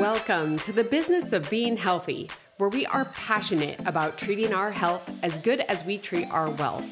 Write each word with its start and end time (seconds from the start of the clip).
Welcome 0.00 0.58
to 0.60 0.72
the 0.72 0.82
business 0.82 1.34
of 1.34 1.50
being 1.50 1.76
healthy, 1.76 2.30
where 2.56 2.70
we 2.70 2.86
are 2.86 3.04
passionate 3.04 3.86
about 3.86 4.16
treating 4.16 4.54
our 4.54 4.70
health 4.70 5.10
as 5.22 5.36
good 5.36 5.60
as 5.60 5.84
we 5.84 5.98
treat 5.98 6.26
our 6.30 6.48
wealth. 6.48 6.86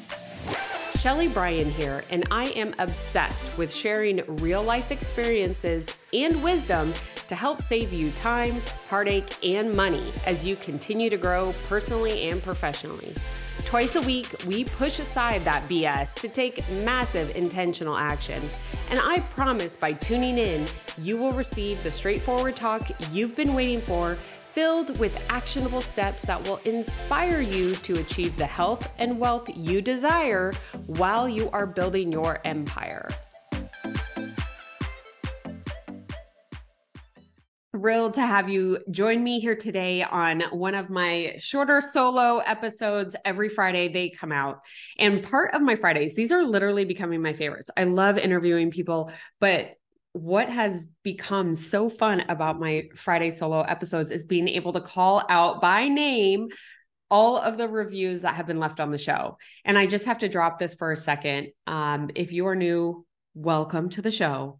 Sheley 0.99 1.27
Brien 1.27 1.71
here, 1.71 2.03
and 2.11 2.27
I 2.29 2.49
am 2.49 2.75
obsessed 2.77 3.57
with 3.57 3.73
sharing 3.73 4.21
real 4.35 4.61
life 4.61 4.91
experiences 4.91 5.87
and 6.13 6.43
wisdom 6.43 6.93
to 7.29 7.33
help 7.33 7.63
save 7.63 7.91
you 7.93 8.11
time, 8.11 8.61
heartache, 8.89 9.43
and 9.43 9.75
money 9.75 10.13
as 10.27 10.45
you 10.45 10.55
continue 10.55 11.09
to 11.09 11.17
grow 11.17 11.55
personally 11.67 12.29
and 12.29 12.43
professionally. 12.43 13.15
Twice 13.69 13.95
a 13.95 14.01
week, 14.01 14.33
we 14.47 14.63
push 14.65 14.97
aside 14.97 15.43
that 15.43 15.61
BS 15.69 16.15
to 16.21 16.27
take 16.27 16.67
massive 16.83 17.35
intentional 17.35 17.95
action. 17.95 18.41
And 18.89 18.99
I 18.99 19.19
promise 19.19 19.75
by 19.75 19.93
tuning 19.93 20.39
in, 20.39 20.65
you 20.97 21.17
will 21.17 21.33
receive 21.33 21.83
the 21.83 21.91
straightforward 21.91 22.55
talk 22.55 22.89
you've 23.11 23.35
been 23.35 23.53
waiting 23.53 23.79
for, 23.79 24.15
filled 24.15 24.97
with 24.97 25.23
actionable 25.29 25.81
steps 25.81 26.23
that 26.23 26.43
will 26.47 26.59
inspire 26.65 27.41
you 27.41 27.75
to 27.75 27.99
achieve 27.99 28.35
the 28.37 28.45
health 28.47 28.91
and 28.97 29.19
wealth 29.19 29.47
you 29.55 29.81
desire 29.81 30.51
while 30.87 31.29
you 31.29 31.47
are 31.51 31.67
building 31.67 32.11
your 32.11 32.41
empire. 32.45 33.07
Thrilled 37.71 38.15
to 38.15 38.21
have 38.21 38.49
you 38.49 38.79
join 38.89 39.23
me 39.23 39.39
here 39.39 39.55
today 39.55 40.01
on 40.01 40.41
one 40.51 40.73
of 40.73 40.89
my 40.89 41.35
shorter 41.37 41.81
solo 41.81 42.39
episodes. 42.39 43.15
Every 43.23 43.47
Friday 43.47 43.87
they 43.89 44.09
come 44.09 44.31
out. 44.31 44.61
And 44.97 45.23
part 45.23 45.53
of 45.53 45.61
my 45.61 45.75
Fridays, 45.75 46.15
these 46.15 46.31
are 46.31 46.43
literally 46.43 46.85
becoming 46.85 47.21
my 47.21 47.33
favorites. 47.33 47.69
I 47.77 47.83
love 47.83 48.17
interviewing 48.17 48.71
people, 48.71 49.11
but 49.39 49.75
what 50.13 50.49
has 50.49 50.87
become 51.03 51.53
so 51.53 51.89
fun 51.89 52.21
about 52.21 52.59
my 52.59 52.89
Friday 52.95 53.29
solo 53.29 53.61
episodes 53.61 54.11
is 54.11 54.25
being 54.25 54.47
able 54.47 54.73
to 54.73 54.81
call 54.81 55.23
out 55.29 55.61
by 55.61 55.87
name 55.87 56.47
all 57.11 57.37
of 57.37 57.57
the 57.57 57.67
reviews 57.67 58.23
that 58.23 58.35
have 58.35 58.47
been 58.47 58.59
left 58.59 58.79
on 58.79 58.91
the 58.91 58.97
show. 58.97 59.37
And 59.63 59.77
I 59.77 59.85
just 59.85 60.05
have 60.05 60.19
to 60.19 60.29
drop 60.29 60.57
this 60.57 60.73
for 60.73 60.91
a 60.91 60.95
second. 60.95 61.49
Um, 61.67 62.09
if 62.15 62.31
you 62.31 62.47
are 62.47 62.55
new, 62.55 63.05
welcome 63.35 63.89
to 63.89 64.01
the 64.01 64.11
show. 64.11 64.59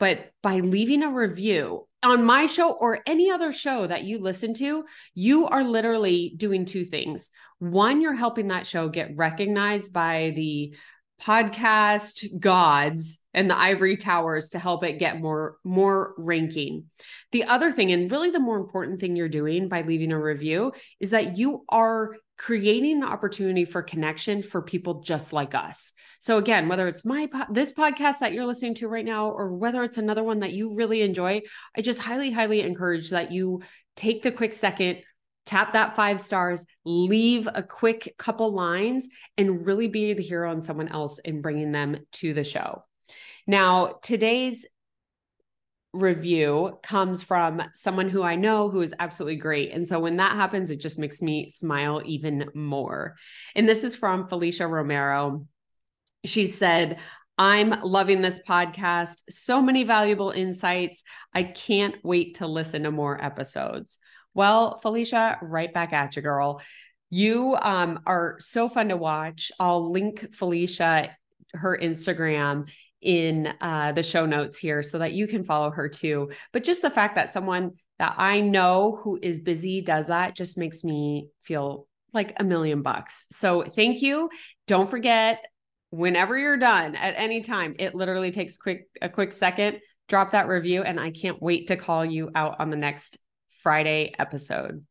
But 0.00 0.32
by 0.42 0.58
leaving 0.58 1.04
a 1.04 1.12
review, 1.12 1.86
on 2.02 2.24
my 2.24 2.46
show 2.46 2.72
or 2.72 3.00
any 3.06 3.30
other 3.30 3.52
show 3.52 3.86
that 3.86 4.04
you 4.04 4.18
listen 4.18 4.54
to, 4.54 4.84
you 5.14 5.46
are 5.46 5.62
literally 5.62 6.32
doing 6.36 6.64
two 6.64 6.84
things. 6.84 7.30
One, 7.58 8.00
you're 8.00 8.14
helping 8.14 8.48
that 8.48 8.66
show 8.66 8.88
get 8.88 9.16
recognized 9.16 9.92
by 9.92 10.32
the 10.34 10.74
podcast 11.20 12.40
gods 12.40 13.18
and 13.34 13.50
the 13.50 13.58
ivory 13.58 13.96
towers 13.96 14.50
to 14.50 14.58
help 14.58 14.84
it 14.84 14.98
get 14.98 15.20
more 15.20 15.56
more 15.64 16.14
ranking. 16.18 16.86
The 17.32 17.44
other 17.44 17.72
thing 17.72 17.92
and 17.92 18.10
really 18.10 18.30
the 18.30 18.40
more 18.40 18.58
important 18.58 19.00
thing 19.00 19.16
you're 19.16 19.28
doing 19.28 19.68
by 19.68 19.82
leaving 19.82 20.12
a 20.12 20.20
review 20.20 20.72
is 20.98 21.10
that 21.10 21.38
you 21.38 21.64
are 21.68 22.16
creating 22.36 22.96
an 22.96 23.04
opportunity 23.04 23.66
for 23.66 23.82
connection 23.82 24.42
for 24.42 24.62
people 24.62 25.02
just 25.02 25.32
like 25.32 25.54
us. 25.54 25.92
So 26.20 26.38
again, 26.38 26.68
whether 26.68 26.88
it's 26.88 27.04
my 27.04 27.28
this 27.50 27.72
podcast 27.72 28.20
that 28.20 28.32
you're 28.32 28.46
listening 28.46 28.74
to 28.76 28.88
right 28.88 29.04
now 29.04 29.28
or 29.28 29.52
whether 29.52 29.84
it's 29.84 29.98
another 29.98 30.22
one 30.22 30.40
that 30.40 30.52
you 30.52 30.74
really 30.74 31.02
enjoy, 31.02 31.42
I 31.76 31.82
just 31.82 32.00
highly 32.00 32.30
highly 32.30 32.62
encourage 32.62 33.10
that 33.10 33.30
you 33.30 33.62
take 33.94 34.22
the 34.22 34.32
quick 34.32 34.54
second 34.54 35.02
tap 35.46 35.72
that 35.72 35.96
five 35.96 36.20
stars, 36.20 36.64
leave 36.84 37.48
a 37.52 37.62
quick 37.62 38.14
couple 38.18 38.52
lines, 38.52 39.08
and 39.36 39.66
really 39.66 39.88
be 39.88 40.14
the 40.14 40.22
hero 40.22 40.50
on 40.50 40.62
someone 40.62 40.88
else 40.88 41.18
in 41.18 41.42
bringing 41.42 41.72
them 41.72 41.96
to 42.12 42.32
the 42.32 42.44
show. 42.44 42.84
Now, 43.46 43.98
today's 44.02 44.66
review 45.92 46.78
comes 46.82 47.22
from 47.22 47.62
someone 47.74 48.08
who 48.08 48.22
I 48.22 48.36
know 48.36 48.70
who 48.70 48.80
is 48.80 48.94
absolutely 48.98 49.36
great. 49.36 49.72
And 49.72 49.86
so 49.86 49.98
when 49.98 50.16
that 50.16 50.32
happens, 50.32 50.70
it 50.70 50.80
just 50.80 50.98
makes 50.98 51.20
me 51.20 51.50
smile 51.50 52.00
even 52.04 52.46
more. 52.54 53.16
And 53.54 53.68
this 53.68 53.82
is 53.82 53.96
from 53.96 54.28
Felicia 54.28 54.66
Romero. 54.66 55.46
She 56.24 56.46
said, 56.46 57.00
I'm 57.36 57.70
loving 57.82 58.20
this 58.20 58.38
podcast. 58.46 59.22
So 59.30 59.62
many 59.62 59.82
valuable 59.82 60.30
insights. 60.30 61.02
I 61.34 61.42
can't 61.42 61.96
wait 62.04 62.36
to 62.36 62.46
listen 62.46 62.82
to 62.84 62.90
more 62.90 63.22
episodes. 63.22 63.98
Well, 64.34 64.78
Felicia, 64.78 65.38
right 65.42 65.72
back 65.72 65.92
at 65.92 66.14
you, 66.14 66.22
girl. 66.22 66.60
You 67.08 67.56
um, 67.60 68.00
are 68.06 68.36
so 68.38 68.68
fun 68.68 68.90
to 68.90 68.96
watch. 68.96 69.50
I'll 69.58 69.90
link 69.90 70.34
Felicia, 70.34 71.16
her 71.54 71.76
Instagram 71.76 72.68
in 73.00 73.52
uh, 73.60 73.92
the 73.92 74.02
show 74.02 74.26
notes 74.26 74.58
here 74.58 74.82
so 74.82 74.98
that 74.98 75.12
you 75.12 75.26
can 75.26 75.44
follow 75.44 75.70
her 75.70 75.88
too. 75.88 76.30
But 76.52 76.64
just 76.64 76.82
the 76.82 76.90
fact 76.90 77.16
that 77.16 77.32
someone 77.32 77.72
that 77.98 78.14
I 78.16 78.40
know 78.40 78.98
who 79.02 79.18
is 79.20 79.40
busy 79.40 79.80
does 79.80 80.08
that 80.08 80.34
just 80.34 80.58
makes 80.58 80.84
me 80.84 81.28
feel 81.42 81.86
like 82.12 82.34
a 82.38 82.44
million 82.44 82.82
bucks. 82.82 83.26
So 83.30 83.62
thank 83.62 84.02
you. 84.02 84.30
Don't 84.66 84.90
forget 84.90 85.44
whenever 85.90 86.38
you're 86.38 86.56
done 86.56 86.94
at 86.94 87.14
any 87.16 87.40
time, 87.40 87.74
it 87.78 87.94
literally 87.94 88.30
takes 88.30 88.56
quick 88.56 88.88
a 89.02 89.08
quick 89.08 89.32
second, 89.32 89.80
drop 90.08 90.32
that 90.32 90.48
review 90.48 90.82
and 90.82 90.98
I 90.98 91.10
can't 91.10 91.40
wait 91.42 91.68
to 91.68 91.76
call 91.76 92.04
you 92.04 92.30
out 92.34 92.56
on 92.58 92.70
the 92.70 92.76
next 92.76 93.18
Friday 93.62 94.12
episode. 94.18 94.84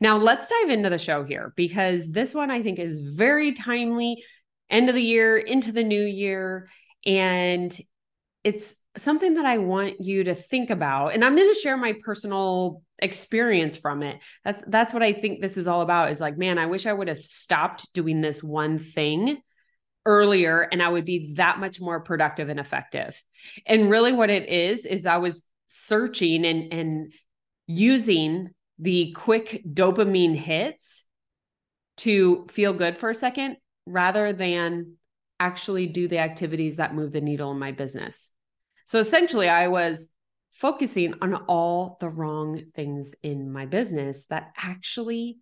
Now, 0.00 0.16
let's 0.16 0.48
dive 0.48 0.70
into 0.70 0.90
the 0.90 0.98
show 0.98 1.24
here 1.24 1.52
because 1.56 2.10
this 2.10 2.34
one 2.34 2.50
I 2.50 2.62
think 2.62 2.78
is 2.78 3.00
very 3.00 3.52
timely, 3.52 4.22
end 4.70 4.88
of 4.88 4.94
the 4.94 5.02
year, 5.02 5.36
into 5.36 5.72
the 5.72 5.84
new 5.84 6.02
year. 6.02 6.68
And 7.06 7.76
it's 8.44 8.74
something 8.96 9.34
that 9.34 9.46
I 9.46 9.58
want 9.58 10.00
you 10.00 10.24
to 10.24 10.34
think 10.34 10.70
about. 10.70 11.14
And 11.14 11.24
I'm 11.24 11.36
going 11.36 11.52
to 11.52 11.60
share 11.60 11.76
my 11.76 11.94
personal 12.02 12.82
experience 12.98 13.76
from 13.76 14.02
it. 14.02 14.18
That's 14.44 14.64
that's 14.66 14.94
what 14.94 15.02
I 15.02 15.12
think 15.12 15.40
this 15.40 15.56
is 15.56 15.68
all 15.68 15.82
about 15.82 16.10
is 16.10 16.20
like, 16.20 16.36
man, 16.36 16.58
I 16.58 16.66
wish 16.66 16.86
I 16.86 16.92
would 16.92 17.08
have 17.08 17.18
stopped 17.18 17.92
doing 17.92 18.20
this 18.20 18.42
one 18.42 18.78
thing 18.78 19.38
earlier 20.04 20.60
and 20.60 20.82
I 20.82 20.88
would 20.88 21.04
be 21.04 21.34
that 21.34 21.58
much 21.58 21.80
more 21.80 22.00
productive 22.00 22.48
and 22.48 22.60
effective. 22.60 23.20
And 23.66 23.90
really 23.90 24.12
what 24.12 24.30
it 24.30 24.48
is 24.48 24.86
is 24.86 25.04
I 25.06 25.18
was 25.18 25.44
searching 25.66 26.46
and 26.46 26.72
and 26.72 27.12
using 27.66 28.50
the 28.78 29.12
quick 29.16 29.62
dopamine 29.68 30.36
hits 30.36 31.04
to 31.98 32.46
feel 32.50 32.72
good 32.72 32.96
for 32.96 33.10
a 33.10 33.14
second 33.14 33.56
rather 33.86 34.32
than 34.32 34.96
actually 35.38 35.86
do 35.86 36.08
the 36.08 36.18
activities 36.18 36.76
that 36.76 36.94
move 36.94 37.12
the 37.12 37.20
needle 37.20 37.50
in 37.52 37.58
my 37.58 37.72
business. 37.72 38.28
So 38.86 38.98
essentially, 38.98 39.48
I 39.48 39.68
was 39.68 40.10
focusing 40.52 41.14
on 41.20 41.34
all 41.34 41.98
the 42.00 42.08
wrong 42.08 42.62
things 42.74 43.14
in 43.22 43.52
my 43.52 43.66
business 43.66 44.24
that 44.26 44.52
actually 44.56 45.38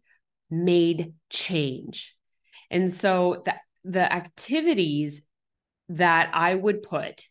made 0.50 1.15
change. 1.31 2.16
And 2.71 2.91
so 2.91 3.43
the, 3.44 3.55
the 3.84 4.12
activities 4.12 5.22
that 5.91 6.31
I 6.32 6.55
would 6.55 6.82
put 6.82 7.22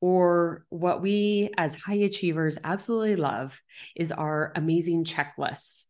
or 0.00 0.64
what 0.68 1.02
we 1.02 1.50
as 1.56 1.80
high 1.80 1.94
achievers 1.94 2.58
absolutely 2.64 3.16
love 3.16 3.60
is 3.94 4.12
our 4.12 4.52
amazing 4.56 5.04
checklists. 5.04 5.84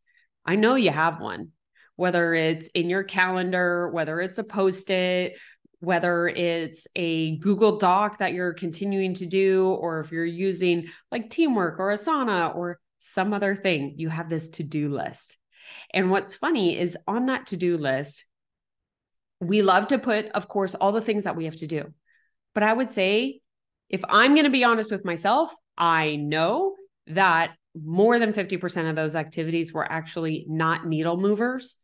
I 0.44 0.56
know 0.56 0.74
you 0.74 0.90
have 0.90 1.20
one, 1.20 1.50
whether 1.96 2.34
it's 2.34 2.68
in 2.68 2.90
your 2.90 3.04
calendar, 3.04 3.88
whether 3.90 4.20
it's 4.20 4.38
a 4.38 4.44
post 4.44 4.90
it, 4.90 5.34
whether 5.80 6.28
it's 6.28 6.86
a 6.94 7.36
Google 7.38 7.78
Doc 7.78 8.18
that 8.18 8.32
you're 8.32 8.54
continuing 8.54 9.14
to 9.14 9.26
do, 9.26 9.66
or 9.66 10.00
if 10.00 10.12
you're 10.12 10.24
using 10.24 10.88
like 11.10 11.30
Teamwork 11.30 11.78
or 11.78 11.92
Asana 11.92 12.54
or 12.54 12.78
some 12.98 13.32
other 13.32 13.56
thing, 13.56 13.94
you 13.96 14.08
have 14.10 14.28
this 14.28 14.50
to 14.50 14.62
do 14.62 14.90
list. 14.90 15.38
And 15.92 16.10
what's 16.10 16.36
funny 16.36 16.78
is 16.78 16.96
on 17.08 17.26
that 17.26 17.46
to 17.46 17.56
do 17.56 17.76
list, 17.78 18.24
we 19.40 19.62
love 19.62 19.88
to 19.88 19.98
put, 19.98 20.26
of 20.28 20.48
course, 20.48 20.74
all 20.74 20.92
the 20.92 21.00
things 21.00 21.24
that 21.24 21.36
we 21.36 21.46
have 21.46 21.56
to 21.56 21.66
do. 21.66 21.92
But 22.54 22.62
I 22.62 22.72
would 22.72 22.92
say 22.92 23.40
if 23.88 24.02
I'm 24.08 24.34
going 24.34 24.44
to 24.44 24.50
be 24.50 24.64
honest 24.64 24.90
with 24.90 25.04
myself, 25.04 25.52
I 25.78 26.16
know 26.16 26.76
that 27.06 27.52
more 27.74 28.18
than 28.18 28.32
50% 28.32 28.90
of 28.90 28.96
those 28.96 29.16
activities 29.16 29.72
were 29.72 29.90
actually 29.90 30.44
not 30.48 30.86
needle 30.86 31.16
movers. 31.16 31.76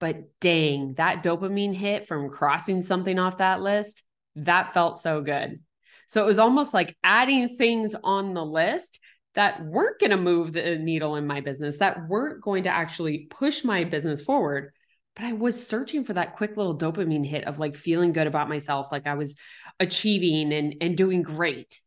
But 0.00 0.38
dang, 0.40 0.94
that 0.94 1.22
dopamine 1.22 1.74
hit 1.74 2.06
from 2.06 2.30
crossing 2.30 2.82
something 2.82 3.18
off 3.18 3.38
that 3.38 3.60
list, 3.60 4.02
that 4.36 4.72
felt 4.72 4.98
so 4.98 5.20
good. 5.20 5.60
So 6.06 6.22
it 6.22 6.26
was 6.26 6.38
almost 6.38 6.72
like 6.72 6.96
adding 7.02 7.48
things 7.48 7.94
on 8.02 8.34
the 8.34 8.44
list 8.44 9.00
that 9.34 9.64
weren't 9.64 10.00
going 10.00 10.10
to 10.10 10.16
move 10.16 10.52
the 10.52 10.78
needle 10.78 11.16
in 11.16 11.26
my 11.26 11.40
business, 11.40 11.78
that 11.78 12.08
weren't 12.08 12.42
going 12.42 12.64
to 12.64 12.70
actually 12.70 13.26
push 13.30 13.62
my 13.62 13.84
business 13.84 14.22
forward, 14.22 14.72
but 15.18 15.26
I 15.26 15.32
was 15.32 15.66
searching 15.66 16.04
for 16.04 16.12
that 16.12 16.36
quick 16.36 16.56
little 16.56 16.78
dopamine 16.78 17.26
hit 17.26 17.44
of 17.44 17.58
like 17.58 17.76
feeling 17.76 18.12
good 18.12 18.28
about 18.28 18.48
myself, 18.48 18.92
like 18.92 19.06
I 19.06 19.14
was 19.14 19.36
achieving 19.80 20.52
and 20.52 20.76
and 20.80 20.96
doing 20.96 21.22
great. 21.22 21.80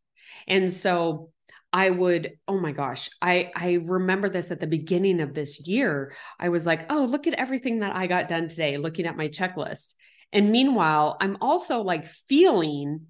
And 0.46 0.70
so 0.70 1.30
I 1.72 1.88
would, 1.88 2.32
oh 2.46 2.60
my 2.60 2.72
gosh, 2.72 3.08
I 3.20 3.50
I 3.54 3.78
remember 3.82 4.28
this 4.28 4.50
at 4.50 4.60
the 4.60 4.66
beginning 4.66 5.20
of 5.20 5.34
this 5.34 5.60
year. 5.66 6.14
I 6.38 6.50
was 6.50 6.66
like, 6.66 6.92
oh, 6.92 7.04
look 7.04 7.26
at 7.26 7.34
everything 7.34 7.80
that 7.80 7.96
I 7.96 8.06
got 8.06 8.28
done 8.28 8.48
today, 8.48 8.76
looking 8.76 9.06
at 9.06 9.16
my 9.16 9.28
checklist. 9.28 9.94
And 10.32 10.50
meanwhile, 10.50 11.16
I'm 11.20 11.36
also 11.40 11.82
like 11.82 12.06
feeling 12.06 13.06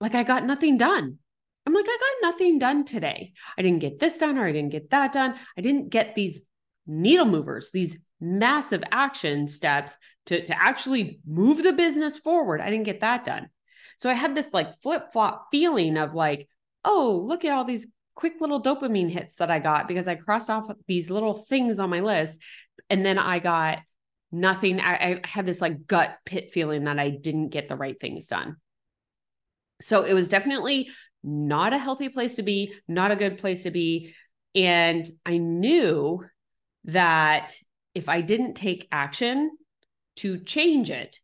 like 0.00 0.14
I 0.14 0.22
got 0.22 0.44
nothing 0.44 0.76
done. 0.76 1.18
I'm 1.66 1.72
like, 1.72 1.86
I 1.88 1.98
got 1.98 2.30
nothing 2.30 2.58
done 2.58 2.84
today. 2.84 3.32
I 3.56 3.62
didn't 3.62 3.80
get 3.80 3.98
this 3.98 4.18
done 4.18 4.36
or 4.36 4.46
I 4.46 4.52
didn't 4.52 4.72
get 4.72 4.90
that 4.90 5.12
done. 5.12 5.34
I 5.56 5.62
didn't 5.62 5.88
get 5.88 6.14
these 6.14 6.40
needle 6.86 7.24
movers, 7.24 7.70
these 7.72 7.96
massive 8.20 8.82
action 8.92 9.48
steps 9.48 9.96
to, 10.26 10.44
to 10.44 10.62
actually 10.62 11.20
move 11.26 11.62
the 11.62 11.72
business 11.72 12.18
forward. 12.18 12.60
I 12.60 12.68
didn't 12.68 12.84
get 12.84 13.00
that 13.00 13.24
done. 13.24 13.48
So 13.98 14.10
I 14.10 14.14
had 14.14 14.34
this 14.34 14.52
like 14.52 14.80
flip 14.82 15.10
flop 15.10 15.46
feeling 15.50 15.96
of 15.96 16.14
like, 16.14 16.48
oh, 16.84 17.22
look 17.24 17.44
at 17.44 17.54
all 17.54 17.64
these 17.64 17.86
quick 18.14 18.34
little 18.40 18.62
dopamine 18.62 19.10
hits 19.10 19.36
that 19.36 19.50
I 19.50 19.58
got 19.58 19.88
because 19.88 20.08
I 20.08 20.14
crossed 20.14 20.50
off 20.50 20.70
these 20.86 21.10
little 21.10 21.34
things 21.34 21.78
on 21.78 21.90
my 21.90 22.00
list. 22.00 22.40
And 22.90 23.04
then 23.04 23.18
I 23.18 23.38
got 23.38 23.80
nothing. 24.30 24.80
I, 24.80 24.94
I 24.94 25.26
had 25.26 25.46
this 25.46 25.60
like 25.60 25.86
gut 25.86 26.10
pit 26.24 26.50
feeling 26.52 26.84
that 26.84 26.98
I 26.98 27.10
didn't 27.10 27.48
get 27.48 27.68
the 27.68 27.76
right 27.76 27.98
things 27.98 28.26
done. 28.26 28.56
So 29.80 30.04
it 30.04 30.14
was 30.14 30.28
definitely 30.28 30.90
not 31.22 31.72
a 31.72 31.78
healthy 31.78 32.08
place 32.08 32.36
to 32.36 32.42
be, 32.42 32.74
not 32.86 33.10
a 33.10 33.16
good 33.16 33.38
place 33.38 33.64
to 33.64 33.70
be. 33.70 34.14
And 34.54 35.04
I 35.26 35.38
knew 35.38 36.24
that 36.84 37.54
if 37.94 38.08
I 38.08 38.20
didn't 38.20 38.54
take 38.54 38.88
action 38.92 39.50
to 40.16 40.38
change 40.38 40.90
it, 40.90 41.18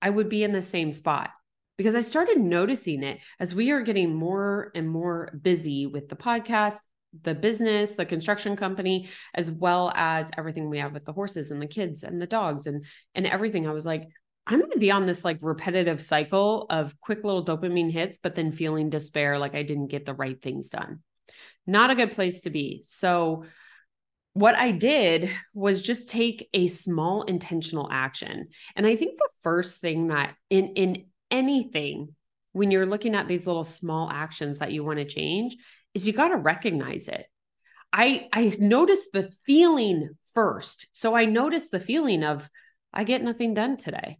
I 0.00 0.10
would 0.10 0.28
be 0.28 0.44
in 0.44 0.52
the 0.52 0.62
same 0.62 0.92
spot 0.92 1.30
because 1.76 1.94
I 1.94 2.00
started 2.00 2.38
noticing 2.38 3.02
it 3.02 3.18
as 3.40 3.54
we 3.54 3.70
are 3.70 3.80
getting 3.80 4.14
more 4.14 4.70
and 4.74 4.88
more 4.88 5.30
busy 5.40 5.86
with 5.86 6.08
the 6.08 6.16
podcast, 6.16 6.78
the 7.22 7.34
business, 7.34 7.94
the 7.94 8.06
construction 8.06 8.56
company, 8.56 9.08
as 9.34 9.50
well 9.50 9.92
as 9.94 10.30
everything 10.36 10.70
we 10.70 10.78
have 10.78 10.92
with 10.92 11.04
the 11.04 11.12
horses 11.12 11.50
and 11.50 11.60
the 11.60 11.66
kids 11.66 12.02
and 12.02 12.20
the 12.20 12.26
dogs 12.26 12.66
and 12.66 12.84
and 13.14 13.26
everything. 13.26 13.66
I 13.66 13.72
was 13.72 13.86
like, 13.86 14.08
I'm 14.46 14.58
going 14.58 14.72
to 14.72 14.78
be 14.78 14.90
on 14.90 15.06
this 15.06 15.24
like 15.24 15.38
repetitive 15.40 16.00
cycle 16.00 16.66
of 16.70 16.98
quick 17.00 17.24
little 17.24 17.44
dopamine 17.44 17.90
hits, 17.90 18.18
but 18.18 18.34
then 18.34 18.52
feeling 18.52 18.90
despair 18.90 19.38
like 19.38 19.54
I 19.54 19.62
didn't 19.62 19.88
get 19.88 20.04
the 20.04 20.14
right 20.14 20.40
things 20.40 20.70
done. 20.70 21.00
Not 21.66 21.90
a 21.90 21.94
good 21.94 22.12
place 22.12 22.42
to 22.42 22.50
be. 22.50 22.82
So 22.84 23.44
what 24.34 24.56
I 24.56 24.70
did 24.70 25.30
was 25.52 25.82
just 25.82 26.08
take 26.08 26.48
a 26.54 26.66
small 26.66 27.22
intentional 27.22 27.88
action. 27.90 28.48
And 28.74 28.86
I 28.86 28.96
think 28.96 29.18
the 29.18 29.28
first 29.42 29.80
thing 29.80 30.08
that 30.08 30.34
in 30.48 30.68
in 30.68 31.04
anything 31.32 32.14
when 32.52 32.70
you're 32.70 32.86
looking 32.86 33.14
at 33.14 33.26
these 33.26 33.46
little 33.46 33.64
small 33.64 34.10
actions 34.10 34.60
that 34.60 34.72
you 34.72 34.84
want 34.84 34.98
to 34.98 35.04
change 35.04 35.56
is 35.94 36.06
you 36.06 36.12
got 36.12 36.28
to 36.28 36.36
recognize 36.36 37.08
it. 37.08 37.26
I 37.92 38.28
I 38.32 38.56
noticed 38.58 39.08
the 39.12 39.30
feeling 39.44 40.10
first. 40.34 40.86
So 40.92 41.16
I 41.16 41.24
noticed 41.24 41.72
the 41.72 41.80
feeling 41.80 42.22
of 42.22 42.48
I 42.92 43.04
get 43.04 43.22
nothing 43.22 43.54
done 43.54 43.76
today. 43.76 44.18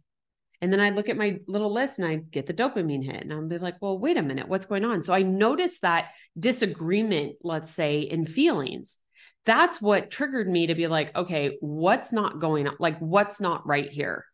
And 0.61 0.71
then 0.71 0.79
I 0.79 0.91
look 0.91 1.09
at 1.09 1.17
my 1.17 1.39
little 1.47 1.71
list 1.71 1.99
and 1.99 2.07
I 2.07 2.15
get 2.15 2.45
the 2.45 2.53
dopamine 2.53 3.03
hit 3.03 3.21
and 3.21 3.33
I'll 3.33 3.47
be 3.47 3.57
like, 3.57 3.81
well, 3.81 3.97
wait 3.97 4.17
a 4.17 4.21
minute, 4.21 4.47
what's 4.47 4.65
going 4.65 4.85
on? 4.85 5.03
So 5.03 5.13
I 5.13 5.21
noticed 5.21 5.81
that 5.81 6.11
disagreement, 6.39 7.35
let's 7.43 7.69
say, 7.69 7.99
in 7.99 8.25
feelings 8.25 8.97
that's 9.45 9.81
what 9.81 10.09
triggered 10.09 10.47
me 10.47 10.67
to 10.67 10.75
be 10.75 10.87
like, 10.87 11.15
okay, 11.15 11.57
what's 11.59 12.13
not 12.13 12.39
going 12.39 12.67
on? 12.67 12.75
Like, 12.79 12.97
what's 12.99 13.41
not 13.41 13.67
right 13.67 13.89
here? 13.89 14.25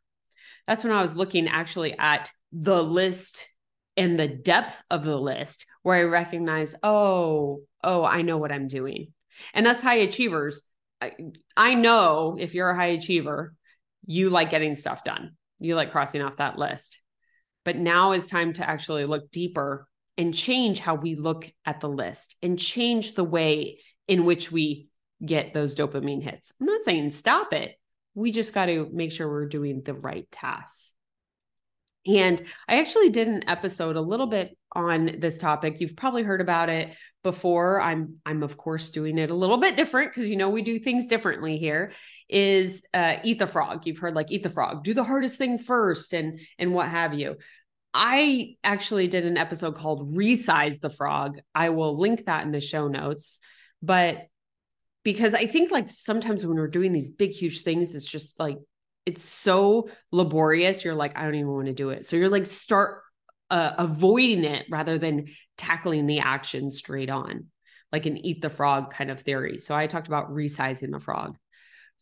That's 0.67 0.83
when 0.83 0.93
I 0.93 1.01
was 1.01 1.15
looking 1.15 1.47
actually 1.47 1.97
at 1.97 2.31
the 2.51 2.81
list 2.81 3.47
and 3.97 4.19
the 4.19 4.27
depth 4.27 4.81
of 4.89 5.03
the 5.03 5.17
list 5.17 5.65
where 5.83 5.97
I 5.97 6.03
recognize, 6.03 6.75
oh, 6.83 7.61
oh, 7.83 8.03
I 8.03 8.21
know 8.21 8.37
what 8.37 8.51
I'm 8.51 8.67
doing. 8.67 9.13
And 9.53 9.67
us 9.67 9.81
high 9.81 9.95
achievers, 9.95 10.63
I, 11.01 11.13
I 11.55 11.75
know 11.75 12.37
if 12.39 12.55
you're 12.55 12.69
a 12.69 12.75
high 12.75 12.87
achiever, 12.87 13.53
you 14.05 14.29
like 14.29 14.49
getting 14.49 14.75
stuff 14.75 15.03
done. 15.03 15.35
You 15.59 15.75
like 15.75 15.91
crossing 15.91 16.21
off 16.21 16.37
that 16.37 16.57
list. 16.57 16.99
But 17.65 17.77
now 17.77 18.13
is 18.13 18.25
time 18.25 18.53
to 18.53 18.67
actually 18.67 19.05
look 19.05 19.31
deeper 19.31 19.87
and 20.17 20.33
change 20.33 20.79
how 20.79 20.95
we 20.95 21.15
look 21.15 21.51
at 21.65 21.79
the 21.79 21.89
list 21.89 22.35
and 22.41 22.57
change 22.57 23.15
the 23.15 23.23
way 23.23 23.79
in 24.07 24.25
which 24.25 24.51
we 24.51 24.87
get 25.25 25.53
those 25.53 25.75
dopamine 25.75 26.23
hits. 26.23 26.51
I'm 26.59 26.67
not 26.67 26.83
saying 26.83 27.11
stop 27.11 27.53
it. 27.53 27.75
We 28.15 28.31
just 28.31 28.53
got 28.53 28.65
to 28.65 28.89
make 28.91 29.11
sure 29.11 29.29
we're 29.29 29.47
doing 29.47 29.81
the 29.83 29.93
right 29.93 30.29
tasks. 30.31 30.93
And 32.07 32.41
I 32.67 32.79
actually 32.79 33.09
did 33.09 33.27
an 33.27 33.47
episode 33.47 33.95
a 33.95 34.01
little 34.01 34.27
bit 34.27 34.57
on 34.71 35.17
this 35.19 35.37
topic. 35.37 35.77
You've 35.79 35.95
probably 35.95 36.23
heard 36.23 36.41
about 36.41 36.69
it 36.69 36.95
before. 37.23 37.81
I'm 37.81 38.15
I'm 38.25 38.43
of 38.43 38.57
course 38.57 38.89
doing 38.89 39.17
it 39.17 39.29
a 39.29 39.35
little 39.35 39.57
bit 39.57 39.75
different 39.75 40.11
because 40.11 40.29
you 40.29 40.37
know 40.37 40.49
we 40.49 40.61
do 40.61 40.79
things 40.79 41.07
differently 41.07 41.57
here. 41.57 41.91
Is 42.29 42.83
uh, 42.93 43.17
eat 43.23 43.39
the 43.39 43.47
frog. 43.47 43.85
You've 43.85 43.97
heard 43.97 44.15
like 44.15 44.31
eat 44.31 44.43
the 44.43 44.49
frog, 44.49 44.83
do 44.83 44.93
the 44.93 45.03
hardest 45.03 45.37
thing 45.37 45.57
first, 45.57 46.13
and 46.13 46.39
and 46.57 46.73
what 46.73 46.87
have 46.87 47.13
you. 47.13 47.35
I 47.93 48.55
actually 48.63 49.07
did 49.07 49.25
an 49.25 49.37
episode 49.37 49.75
called 49.75 50.15
Resize 50.15 50.79
the 50.79 50.89
Frog. 50.89 51.39
I 51.55 51.69
will 51.69 51.97
link 51.97 52.25
that 52.25 52.45
in 52.45 52.51
the 52.51 52.61
show 52.61 52.87
notes. 52.87 53.39
But 53.81 54.27
because 55.03 55.33
I 55.33 55.47
think 55.47 55.71
like 55.71 55.89
sometimes 55.89 56.45
when 56.45 56.57
we're 56.57 56.67
doing 56.67 56.93
these 56.93 57.09
big, 57.09 57.31
huge 57.31 57.61
things, 57.61 57.95
it's 57.95 58.09
just 58.09 58.39
like, 58.39 58.57
it's 59.09 59.23
so 59.23 59.89
laborious. 60.11 60.85
You're 60.85 60.93
like, 60.93 61.17
I 61.17 61.23
don't 61.23 61.33
even 61.33 61.51
want 61.51 61.65
to 61.65 61.73
do 61.73 61.89
it. 61.89 62.05
So 62.05 62.15
you're 62.15 62.29
like, 62.29 62.45
start 62.45 63.01
uh, 63.49 63.71
avoiding 63.77 64.43
it 64.43 64.67
rather 64.69 64.99
than 64.99 65.25
tackling 65.57 66.05
the 66.05 66.19
action 66.19 66.71
straight 66.71 67.09
on, 67.09 67.47
like 67.91 68.05
an 68.05 68.17
eat 68.17 68.43
the 68.43 68.51
frog 68.51 68.93
kind 68.93 69.09
of 69.09 69.21
theory. 69.21 69.57
So 69.57 69.75
I 69.75 69.87
talked 69.87 70.07
about 70.07 70.29
resizing 70.29 70.91
the 70.91 70.99
frog. 70.99 71.37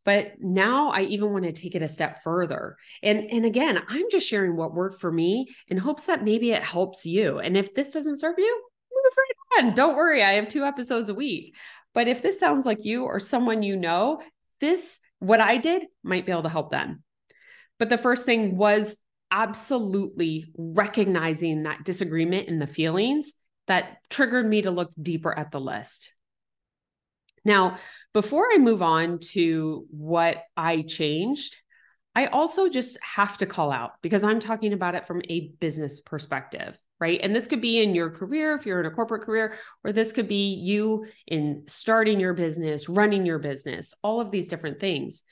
But 0.03 0.33
now 0.39 0.89
I 0.89 1.03
even 1.03 1.31
want 1.31 1.45
to 1.45 1.53
take 1.53 1.75
it 1.75 1.81
a 1.81 1.87
step 1.87 2.23
further. 2.23 2.75
And, 3.01 3.29
and 3.31 3.45
again, 3.45 3.81
I'm 3.87 4.09
just 4.11 4.27
sharing 4.27 4.57
what 4.57 4.73
worked 4.73 4.99
for 4.99 5.11
me 5.11 5.47
in 5.67 5.77
hopes 5.77 6.07
that 6.07 6.23
maybe 6.23 6.51
it 6.51 6.63
helps 6.63 7.05
you. 7.05 7.39
And 7.39 7.55
if 7.55 7.73
this 7.73 7.91
doesn't 7.91 8.19
serve 8.19 8.35
you, 8.37 8.63
move 8.91 9.13
right 9.17 9.65
on. 9.65 9.75
Don't 9.75 9.95
worry. 9.95 10.23
I 10.23 10.33
have 10.33 10.49
two 10.49 10.63
episodes 10.63 11.09
a 11.09 11.13
week. 11.13 11.55
But 11.93 12.07
if 12.07 12.21
this 12.21 12.39
sounds 12.39 12.65
like 12.65 12.85
you 12.85 13.03
or 13.03 13.19
someone 13.19 13.63
you 13.63 13.75
know, 13.77 14.21
this, 14.59 14.99
what 15.19 15.41
I 15.41 15.57
did, 15.57 15.85
might 16.03 16.25
be 16.25 16.31
able 16.31 16.43
to 16.43 16.49
help 16.49 16.71
them. 16.71 17.03
But 17.79 17.89
the 17.89 17.97
first 17.97 18.25
thing 18.25 18.57
was 18.57 18.95
absolutely 19.31 20.45
recognizing 20.57 21.63
that 21.63 21.83
disagreement 21.83 22.47
in 22.47 22.59
the 22.59 22.67
feelings 22.67 23.33
that 23.67 23.97
triggered 24.09 24.45
me 24.45 24.61
to 24.61 24.71
look 24.71 24.91
deeper 25.01 25.37
at 25.37 25.51
the 25.51 25.59
list. 25.59 26.11
Now, 27.43 27.77
before 28.13 28.47
I 28.53 28.57
move 28.57 28.81
on 28.81 29.19
to 29.31 29.85
what 29.89 30.43
I 30.55 30.81
changed, 30.81 31.55
I 32.15 32.25
also 32.25 32.67
just 32.67 32.97
have 33.01 33.37
to 33.37 33.45
call 33.45 33.71
out 33.71 33.91
because 34.01 34.23
I'm 34.23 34.39
talking 34.39 34.73
about 34.73 34.95
it 34.95 35.05
from 35.05 35.21
a 35.29 35.49
business 35.59 35.99
perspective 35.99 36.77
right? 36.99 37.19
And 37.21 37.35
this 37.35 37.47
could 37.47 37.61
be 37.61 37.81
in 37.81 37.93
your 37.93 38.09
career 38.09 38.55
if 38.55 38.65
you're 38.65 38.79
in 38.79 38.85
a 38.85 38.91
corporate 38.91 39.23
career, 39.23 39.55
or 39.83 39.91
this 39.91 40.11
could 40.11 40.27
be 40.27 40.53
you 40.55 41.07
in 41.27 41.63
starting 41.67 42.19
your 42.19 42.33
business, 42.33 42.89
running 42.89 43.25
your 43.25 43.39
business, 43.39 43.93
all 44.01 44.19
of 44.19 44.31
these 44.31 44.47
different 44.47 44.79
things. 44.79 45.23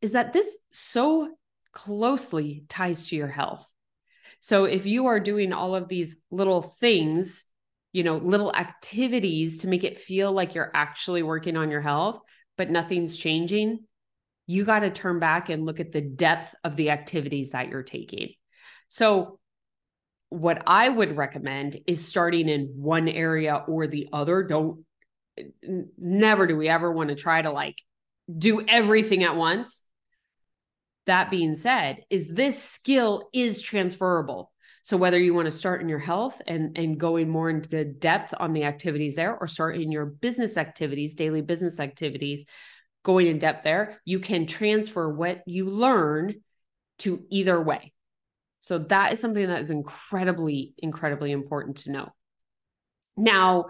Is 0.00 0.12
that 0.12 0.32
this 0.32 0.58
so 0.72 1.30
closely 1.72 2.64
ties 2.68 3.08
to 3.08 3.16
your 3.16 3.28
health? 3.28 3.70
So 4.40 4.64
if 4.64 4.86
you 4.86 5.06
are 5.06 5.20
doing 5.20 5.52
all 5.52 5.74
of 5.74 5.88
these 5.88 6.16
little 6.30 6.62
things, 6.62 7.44
you 7.92 8.02
know, 8.02 8.16
little 8.16 8.54
activities 8.54 9.58
to 9.58 9.68
make 9.68 9.84
it 9.84 9.98
feel 9.98 10.32
like 10.32 10.54
you're 10.54 10.70
actually 10.74 11.22
working 11.22 11.56
on 11.56 11.70
your 11.70 11.80
health, 11.80 12.20
but 12.56 12.70
nothing's 12.70 13.16
changing, 13.16 13.84
you 14.46 14.64
got 14.64 14.80
to 14.80 14.90
turn 14.90 15.18
back 15.18 15.48
and 15.48 15.64
look 15.66 15.80
at 15.80 15.92
the 15.92 16.00
depth 16.00 16.54
of 16.62 16.76
the 16.76 16.90
activities 16.90 17.50
that 17.50 17.68
you're 17.68 17.82
taking. 17.82 18.32
So 18.88 19.38
what 20.28 20.62
I 20.66 20.88
would 20.88 21.16
recommend 21.16 21.78
is 21.86 22.06
starting 22.06 22.48
in 22.48 22.72
one 22.76 23.08
area 23.08 23.64
or 23.66 23.86
the 23.86 24.08
other. 24.12 24.42
Don't 24.42 24.84
never 25.98 26.46
do 26.46 26.56
we 26.56 26.68
ever 26.68 26.90
want 26.90 27.10
to 27.10 27.14
try 27.14 27.42
to 27.42 27.50
like 27.50 27.80
do 28.36 28.64
everything 28.66 29.22
at 29.22 29.36
once. 29.36 29.82
That 31.06 31.30
being 31.30 31.54
said, 31.54 32.02
is 32.10 32.26
this 32.26 32.60
skill 32.60 33.28
is 33.32 33.62
transferable. 33.62 34.52
So 34.82 34.96
whether 34.96 35.18
you 35.18 35.34
want 35.34 35.46
to 35.46 35.52
start 35.52 35.80
in 35.80 35.88
your 35.88 36.00
health 36.00 36.40
and 36.46 36.76
and 36.76 36.98
going 36.98 37.28
more 37.28 37.50
into 37.50 37.84
depth 37.84 38.34
on 38.38 38.52
the 38.52 38.64
activities 38.64 39.16
there 39.16 39.36
or 39.36 39.46
start 39.46 39.76
in 39.76 39.92
your 39.92 40.06
business 40.06 40.56
activities, 40.56 41.14
daily 41.14 41.42
business 41.42 41.78
activities, 41.78 42.44
going 43.04 43.28
in 43.28 43.38
depth 43.38 43.62
there, 43.62 44.00
you 44.04 44.18
can 44.18 44.46
transfer 44.46 45.08
what 45.08 45.42
you 45.46 45.70
learn 45.70 46.34
to 46.98 47.24
either 47.30 47.60
way. 47.60 47.92
So 48.60 48.78
that 48.78 49.12
is 49.12 49.20
something 49.20 49.46
that 49.46 49.60
is 49.60 49.70
incredibly, 49.70 50.74
incredibly 50.78 51.32
important 51.32 51.78
to 51.78 51.92
know. 51.92 52.08
Now, 53.16 53.66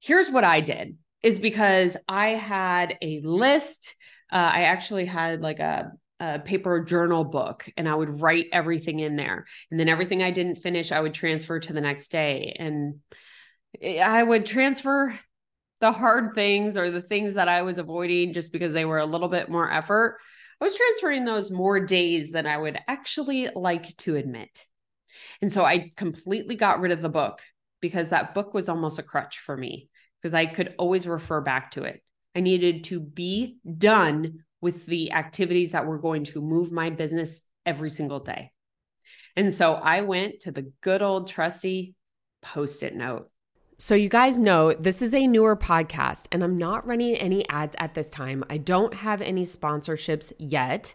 here's 0.00 0.30
what 0.30 0.44
I 0.44 0.60
did 0.60 0.96
is 1.22 1.38
because 1.38 1.96
I 2.08 2.28
had 2.28 2.96
a 3.02 3.20
list. 3.20 3.94
Uh, 4.30 4.50
I 4.54 4.62
actually 4.62 5.06
had 5.06 5.40
like 5.40 5.58
a, 5.58 5.92
a 6.20 6.38
paper 6.38 6.80
journal 6.84 7.24
book 7.24 7.68
and 7.76 7.88
I 7.88 7.94
would 7.94 8.20
write 8.20 8.46
everything 8.52 9.00
in 9.00 9.16
there. 9.16 9.46
And 9.70 9.80
then 9.80 9.88
everything 9.88 10.22
I 10.22 10.30
didn't 10.30 10.56
finish, 10.56 10.92
I 10.92 11.00
would 11.00 11.14
transfer 11.14 11.58
to 11.58 11.72
the 11.72 11.80
next 11.80 12.10
day. 12.10 12.56
And 12.58 13.00
I 13.82 14.22
would 14.22 14.46
transfer 14.46 15.18
the 15.80 15.92
hard 15.92 16.34
things 16.34 16.76
or 16.76 16.90
the 16.90 17.02
things 17.02 17.34
that 17.34 17.48
I 17.48 17.62
was 17.62 17.78
avoiding 17.78 18.32
just 18.32 18.52
because 18.52 18.72
they 18.72 18.84
were 18.84 18.98
a 18.98 19.06
little 19.06 19.28
bit 19.28 19.50
more 19.50 19.70
effort 19.70 20.18
I 20.60 20.64
was 20.64 20.76
transferring 20.76 21.24
those 21.24 21.50
more 21.50 21.80
days 21.80 22.30
than 22.32 22.46
I 22.46 22.56
would 22.56 22.78
actually 22.88 23.48
like 23.54 23.96
to 23.98 24.16
admit. 24.16 24.64
And 25.42 25.52
so 25.52 25.64
I 25.64 25.92
completely 25.96 26.54
got 26.56 26.80
rid 26.80 26.92
of 26.92 27.02
the 27.02 27.08
book. 27.08 27.42
because 27.82 28.08
that 28.10 28.34
book 28.34 28.54
was 28.54 28.68
almost 28.68 28.98
a 28.98 29.02
crutch 29.02 29.38
for 29.38 29.56
me 29.56 29.88
because 30.20 30.32
I 30.34 30.46
could 30.46 30.74
always 30.78 31.06
refer 31.06 31.40
back 31.42 31.72
to 31.72 31.84
it. 31.84 32.02
I 32.34 32.40
needed 32.40 32.84
to 32.84 32.98
be 33.00 33.58
done 33.78 34.44
with 34.60 34.86
the 34.86 35.12
activities 35.12 35.72
that 35.72 35.86
were 35.86 35.98
going 35.98 36.24
to 36.24 36.40
move 36.40 36.72
my 36.72 36.90
business 36.90 37.42
every 37.66 37.90
single 37.90 38.20
day. 38.20 38.50
And 39.36 39.52
so 39.52 39.74
I 39.74 40.00
went 40.00 40.40
to 40.40 40.52
the 40.52 40.72
good 40.80 41.02
old 41.02 41.28
trusty 41.28 41.94
post 42.42 42.82
it 42.82 42.96
note. 42.96 43.30
So, 43.78 43.94
you 43.94 44.08
guys 44.08 44.40
know 44.40 44.72
this 44.72 45.02
is 45.02 45.12
a 45.12 45.26
newer 45.26 45.54
podcast, 45.54 46.28
and 46.32 46.42
I'm 46.42 46.56
not 46.56 46.86
running 46.86 47.14
any 47.14 47.46
ads 47.50 47.76
at 47.78 47.92
this 47.92 48.08
time. 48.08 48.42
I 48.48 48.56
don't 48.56 48.94
have 48.94 49.20
any 49.20 49.42
sponsorships 49.42 50.32
yet. 50.38 50.94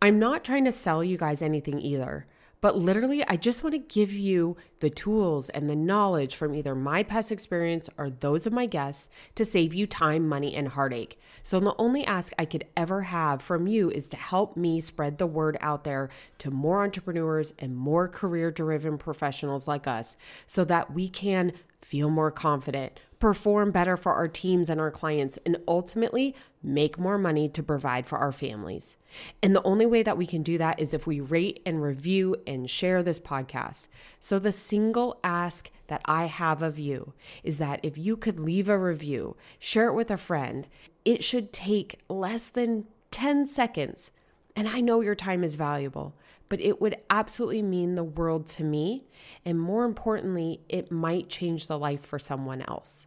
I'm 0.00 0.20
not 0.20 0.44
trying 0.44 0.64
to 0.66 0.70
sell 0.70 1.02
you 1.02 1.18
guys 1.18 1.42
anything 1.42 1.80
either. 1.80 2.26
But 2.60 2.76
literally, 2.76 3.26
I 3.26 3.36
just 3.36 3.64
want 3.64 3.74
to 3.74 3.78
give 3.78 4.12
you 4.12 4.56
the 4.80 4.90
tools 4.90 5.48
and 5.48 5.68
the 5.68 5.76
knowledge 5.76 6.34
from 6.34 6.54
either 6.54 6.74
my 6.74 7.02
past 7.02 7.32
experience 7.32 7.88
or 7.96 8.10
those 8.10 8.46
of 8.46 8.52
my 8.52 8.66
guests 8.66 9.08
to 9.36 9.44
save 9.44 9.72
you 9.72 9.86
time, 9.86 10.28
money, 10.28 10.54
and 10.54 10.68
heartache. 10.68 11.18
So, 11.42 11.58
the 11.58 11.74
only 11.78 12.04
ask 12.04 12.32
I 12.38 12.44
could 12.44 12.66
ever 12.76 13.02
have 13.02 13.40
from 13.40 13.66
you 13.66 13.90
is 13.90 14.08
to 14.10 14.16
help 14.16 14.56
me 14.56 14.80
spread 14.80 15.16
the 15.16 15.26
word 15.26 15.56
out 15.60 15.84
there 15.84 16.10
to 16.38 16.50
more 16.50 16.82
entrepreneurs 16.82 17.54
and 17.58 17.74
more 17.76 18.08
career 18.08 18.50
driven 18.50 18.98
professionals 18.98 19.66
like 19.66 19.86
us 19.86 20.16
so 20.46 20.64
that 20.64 20.92
we 20.92 21.08
can 21.08 21.52
feel 21.78 22.10
more 22.10 22.30
confident, 22.30 23.00
perform 23.20 23.70
better 23.70 23.96
for 23.96 24.14
our 24.14 24.26
teams 24.26 24.68
and 24.68 24.80
our 24.80 24.90
clients, 24.90 25.38
and 25.46 25.58
ultimately 25.68 26.34
make 26.62 26.98
more 26.98 27.18
money 27.18 27.48
to 27.50 27.62
provide 27.62 28.06
for 28.06 28.18
our 28.18 28.32
families. 28.32 28.96
And 29.42 29.54
the 29.54 29.62
only 29.62 29.86
way 29.86 30.02
that 30.02 30.16
we 30.16 30.26
can 30.26 30.42
do 30.42 30.58
that 30.58 30.80
is 30.80 30.92
if 30.92 31.06
we 31.06 31.20
rate 31.20 31.60
and 31.64 31.82
review 31.82 32.34
and 32.46 32.68
share 32.68 33.02
this 33.02 33.20
podcast. 33.20 33.86
So, 34.18 34.38
the 34.38 34.52
single 34.52 35.20
ask 35.22 35.70
that 35.86 36.02
I 36.06 36.24
have 36.26 36.62
of 36.62 36.78
you 36.78 37.12
is 37.44 37.58
that 37.58 37.80
if 37.82 37.96
you 37.96 38.16
could 38.16 38.40
leave 38.40 38.68
a 38.68 38.78
review, 38.78 39.36
share 39.58 39.88
it 39.88 39.94
with 39.94 40.10
a 40.10 40.16
friend, 40.16 40.66
it 41.04 41.22
should 41.22 41.52
take 41.52 42.00
less 42.08 42.48
than 42.48 42.86
10 43.10 43.46
seconds. 43.46 44.10
And 44.56 44.68
I 44.68 44.80
know 44.80 45.00
your 45.00 45.14
time 45.14 45.44
is 45.44 45.54
valuable 45.54 46.14
but 46.50 46.60
it 46.60 46.80
would 46.80 46.96
absolutely 47.08 47.62
mean 47.62 47.94
the 47.94 48.04
world 48.04 48.46
to 48.48 48.64
me. 48.64 49.04
And 49.46 49.58
more 49.58 49.84
importantly, 49.84 50.60
it 50.68 50.90
might 50.90 51.30
change 51.30 51.68
the 51.68 51.78
life 51.78 52.04
for 52.04 52.18
someone 52.18 52.62
else. 52.62 53.06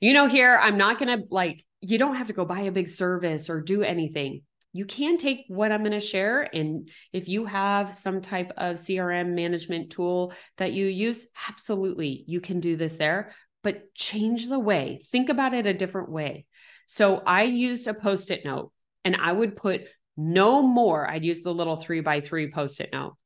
You 0.00 0.12
know, 0.12 0.26
here, 0.26 0.58
I'm 0.60 0.76
not 0.76 0.98
going 0.98 1.18
to 1.18 1.26
like, 1.30 1.64
you 1.80 1.98
don't 1.98 2.16
have 2.16 2.28
to 2.28 2.32
go 2.32 2.44
buy 2.44 2.60
a 2.60 2.72
big 2.72 2.88
service 2.88 3.50
or 3.50 3.60
do 3.60 3.82
anything. 3.82 4.42
You 4.72 4.86
can 4.86 5.16
take 5.16 5.44
what 5.48 5.70
I'm 5.70 5.80
going 5.82 5.92
to 5.92 6.00
share. 6.00 6.48
And 6.52 6.88
if 7.12 7.28
you 7.28 7.44
have 7.46 7.94
some 7.94 8.20
type 8.20 8.52
of 8.56 8.76
CRM 8.76 9.34
management 9.34 9.90
tool 9.90 10.32
that 10.56 10.72
you 10.72 10.86
use, 10.86 11.28
absolutely, 11.48 12.24
you 12.26 12.40
can 12.40 12.60
do 12.60 12.74
this 12.74 12.94
there, 12.94 13.32
but 13.62 13.94
change 13.94 14.48
the 14.48 14.58
way. 14.58 15.00
Think 15.12 15.28
about 15.28 15.54
it 15.54 15.66
a 15.66 15.74
different 15.74 16.10
way. 16.10 16.46
So 16.86 17.22
I 17.24 17.44
used 17.44 17.86
a 17.86 17.94
post 17.94 18.30
it 18.30 18.44
note 18.44 18.72
and 19.04 19.16
I 19.16 19.32
would 19.32 19.54
put 19.54 19.86
no 20.16 20.62
more. 20.62 21.08
I'd 21.08 21.24
use 21.24 21.42
the 21.42 21.54
little 21.54 21.76
three 21.76 22.00
by 22.00 22.20
three 22.20 22.50
post 22.50 22.80
it 22.80 22.90
note. 22.92 23.16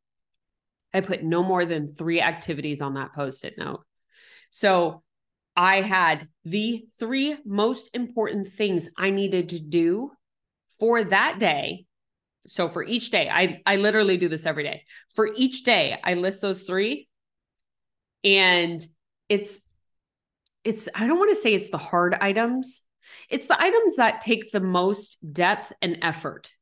I 0.93 1.01
put 1.01 1.23
no 1.23 1.43
more 1.43 1.65
than 1.65 1.87
three 1.87 2.21
activities 2.21 2.81
on 2.81 2.95
that 2.95 3.15
post 3.15 3.45
it 3.45 3.55
note. 3.59 3.81
So 4.51 5.03
I 5.59 5.83
had 5.83 6.29
the 6.45 6.87
three 7.01 7.37
most 7.45 7.91
important 7.93 8.47
things 8.47 8.89
I 8.97 9.11
needed 9.11 9.49
to 9.49 9.59
do 9.59 10.13
for 10.79 11.03
that 11.03 11.41
day. 11.41 11.87
So 12.47 12.69
for 12.69 12.85
each 12.85 13.11
day, 13.11 13.29
I, 13.29 13.61
I 13.67 13.75
literally 13.75 14.17
do 14.19 14.29
this 14.29 14.47
every 14.47 14.63
day. 14.63 14.85
For 15.17 15.29
each 15.35 15.65
day, 15.65 15.99
I 16.05 16.15
list 16.15 16.41
those 16.43 16.63
three. 16.63 17.09
And 18.23 18.87
it's, 19.29 19.61
it's, 20.63 20.89
I 20.95 21.09
don't 21.09 21.19
want 21.19 21.31
to 21.31 21.43
say 21.43 21.55
it's 21.55 21.71
the 21.71 21.77
hard 21.77 22.15
items. 22.15 22.83
It's 23.29 23.47
the 23.47 23.61
items 23.61 23.97
that 23.97 24.21
take 24.21 24.53
the 24.53 24.61
most 24.61 25.19
depth 25.33 25.73
and 25.83 25.99
effort. 26.03 26.53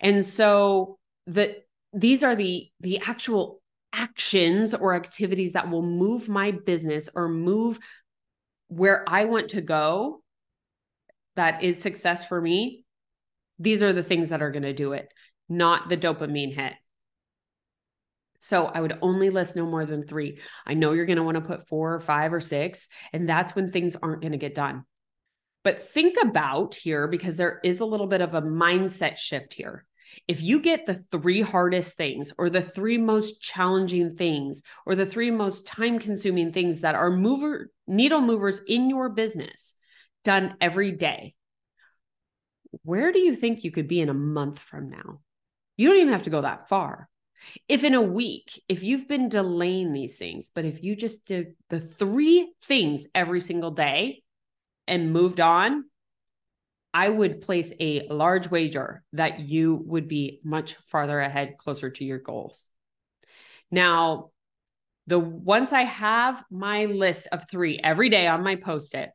And 0.00 0.26
so 0.26 0.98
the 1.26 1.56
these 1.94 2.24
are 2.24 2.34
the 2.34 2.68
the 2.80 3.00
actual 3.06 3.62
actions 3.92 4.74
or 4.74 4.94
activities 4.94 5.52
that 5.52 5.70
will 5.70 5.82
move 5.82 6.28
my 6.28 6.50
business 6.50 7.08
or 7.14 7.28
move 7.28 7.78
where 8.72 9.04
I 9.06 9.26
want 9.26 9.50
to 9.50 9.60
go 9.60 10.22
that 11.36 11.62
is 11.62 11.80
success 11.80 12.26
for 12.26 12.40
me. 12.40 12.84
These 13.58 13.82
are 13.82 13.92
the 13.92 14.02
things 14.02 14.30
that 14.30 14.42
are 14.42 14.50
going 14.50 14.62
to 14.62 14.72
do 14.72 14.92
it, 14.92 15.08
not 15.48 15.88
the 15.88 15.96
dopamine 15.96 16.54
hit. 16.54 16.72
So 18.40 18.66
I 18.66 18.80
would 18.80 18.98
only 19.02 19.30
list 19.30 19.56
no 19.56 19.66
more 19.66 19.84
than 19.84 20.06
three. 20.06 20.40
I 20.66 20.74
know 20.74 20.92
you're 20.92 21.06
going 21.06 21.16
to 21.16 21.22
want 21.22 21.36
to 21.36 21.42
put 21.42 21.68
four 21.68 21.94
or 21.94 22.00
five 22.00 22.32
or 22.32 22.40
six, 22.40 22.88
and 23.12 23.28
that's 23.28 23.54
when 23.54 23.68
things 23.68 23.94
aren't 23.94 24.20
going 24.20 24.32
to 24.32 24.38
get 24.38 24.54
done. 24.54 24.84
But 25.64 25.80
think 25.80 26.16
about 26.20 26.74
here 26.74 27.06
because 27.06 27.36
there 27.36 27.60
is 27.62 27.80
a 27.80 27.84
little 27.84 28.08
bit 28.08 28.20
of 28.20 28.34
a 28.34 28.42
mindset 28.42 29.16
shift 29.16 29.54
here. 29.54 29.84
If 30.28 30.42
you 30.42 30.60
get 30.60 30.86
the 30.86 30.94
three 30.94 31.40
hardest 31.40 31.96
things 31.96 32.32
or 32.38 32.50
the 32.50 32.62
three 32.62 32.98
most 32.98 33.40
challenging 33.40 34.16
things 34.16 34.62
or 34.86 34.94
the 34.94 35.06
three 35.06 35.30
most 35.30 35.66
time 35.66 35.98
consuming 35.98 36.52
things 36.52 36.80
that 36.82 36.94
are 36.94 37.10
mover 37.10 37.70
needle 37.86 38.20
movers 38.20 38.60
in 38.66 38.88
your 38.88 39.08
business 39.08 39.74
done 40.24 40.56
every 40.60 40.92
day, 40.92 41.34
where 42.82 43.12
do 43.12 43.20
you 43.20 43.34
think 43.36 43.64
you 43.64 43.70
could 43.70 43.88
be 43.88 44.00
in 44.00 44.08
a 44.08 44.14
month 44.14 44.58
from 44.58 44.90
now? 44.90 45.20
You 45.76 45.88
don't 45.88 45.98
even 45.98 46.12
have 46.12 46.24
to 46.24 46.30
go 46.30 46.40
that 46.40 46.68
far. 46.68 47.08
If 47.68 47.84
in 47.84 47.94
a 47.94 48.02
week, 48.02 48.62
if 48.68 48.82
you've 48.82 49.08
been 49.08 49.28
delaying 49.28 49.92
these 49.92 50.16
things, 50.16 50.50
but 50.54 50.64
if 50.64 50.82
you 50.82 50.94
just 50.94 51.24
did 51.24 51.54
the 51.70 51.80
three 51.80 52.52
things 52.64 53.06
every 53.14 53.40
single 53.40 53.72
day 53.72 54.22
and 54.86 55.12
moved 55.12 55.40
on, 55.40 55.84
I 56.94 57.08
would 57.08 57.40
place 57.40 57.72
a 57.80 58.06
large 58.08 58.50
wager 58.50 59.02
that 59.14 59.40
you 59.40 59.82
would 59.86 60.08
be 60.08 60.40
much 60.44 60.76
farther 60.86 61.18
ahead, 61.20 61.56
closer 61.56 61.90
to 61.90 62.04
your 62.04 62.18
goals. 62.18 62.66
Now, 63.70 64.30
the 65.06 65.18
once 65.18 65.72
I 65.72 65.82
have 65.82 66.44
my 66.50 66.84
list 66.84 67.28
of 67.32 67.48
three 67.50 67.80
every 67.82 68.08
day 68.08 68.26
on 68.26 68.44
my 68.44 68.56
post 68.56 68.94
it, 68.94 69.10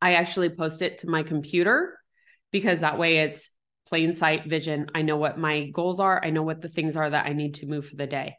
I 0.00 0.14
actually 0.14 0.50
post 0.50 0.82
it 0.82 0.98
to 0.98 1.08
my 1.08 1.22
computer 1.22 1.98
because 2.50 2.80
that 2.80 2.98
way 2.98 3.18
it's 3.18 3.50
plain 3.86 4.14
sight 4.14 4.46
vision. 4.46 4.86
I 4.94 5.02
know 5.02 5.16
what 5.16 5.38
my 5.38 5.66
goals 5.66 6.00
are, 6.00 6.20
I 6.24 6.30
know 6.30 6.42
what 6.42 6.62
the 6.62 6.68
things 6.68 6.96
are 6.96 7.08
that 7.08 7.26
I 7.26 7.34
need 7.34 7.54
to 7.56 7.66
move 7.66 7.86
for 7.86 7.96
the 7.96 8.06
day. 8.06 8.36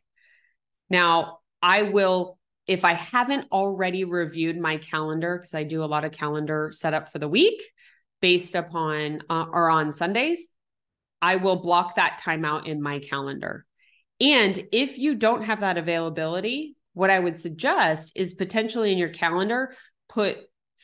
Now, 0.89 1.39
I 1.61 1.83
will 1.83 2.37
if 2.67 2.83
I 2.83 2.93
haven't 2.93 3.47
already 3.51 4.05
reviewed 4.05 4.57
my 4.57 4.77
calendar, 4.77 5.37
because 5.37 5.53
I 5.53 5.63
do 5.63 5.83
a 5.83 5.85
lot 5.85 6.03
of 6.03 6.11
calendar 6.11 6.71
setup 6.73 7.11
for 7.11 7.19
the 7.19 7.27
week, 7.27 7.61
based 8.25 8.55
upon 8.55 9.21
uh, 9.29 9.45
or 9.51 9.69
on 9.69 9.93
Sundays, 9.93 10.47
I 11.21 11.35
will 11.35 11.57
block 11.57 11.97
that 11.97 12.17
time 12.17 12.43
out 12.43 12.65
in 12.65 12.81
my 12.81 12.97
calendar. 12.97 13.67
And 14.19 14.59
if 14.71 14.97
you 14.97 15.13
don't 15.13 15.43
have 15.43 15.59
that 15.59 15.77
availability, 15.77 16.75
what 16.93 17.11
I 17.11 17.19
would 17.19 17.39
suggest 17.39 18.13
is 18.15 18.33
potentially 18.33 18.91
in 18.91 18.97
your 18.97 19.09
calendar, 19.09 19.75
put 20.09 20.39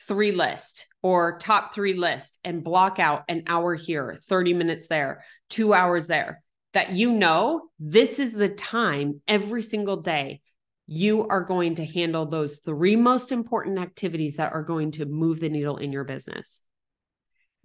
three 0.06 0.30
list 0.30 0.86
or 1.02 1.36
top 1.38 1.74
three 1.74 1.94
list 1.94 2.38
and 2.44 2.62
block 2.62 3.00
out 3.00 3.24
an 3.28 3.42
hour 3.48 3.74
here, 3.74 4.20
30 4.28 4.54
minutes 4.54 4.86
there, 4.86 5.24
two 5.50 5.74
hours 5.74 6.06
there, 6.06 6.44
that 6.74 6.92
you 6.92 7.10
know 7.10 7.62
this 7.80 8.20
is 8.20 8.32
the 8.32 8.50
time 8.50 9.20
every 9.26 9.64
single 9.64 9.96
day 9.96 10.42
you 10.86 11.26
are 11.26 11.42
going 11.42 11.74
to 11.74 11.86
handle 11.86 12.24
those 12.24 12.60
three 12.60 12.94
most 12.94 13.32
important 13.32 13.80
activities 13.80 14.36
that 14.36 14.52
are 14.52 14.62
going 14.62 14.92
to 14.92 15.06
move 15.06 15.40
the 15.40 15.48
needle 15.48 15.78
in 15.78 15.90
your 15.90 16.04
business. 16.04 16.62